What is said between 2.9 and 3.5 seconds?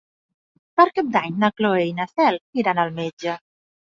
metge.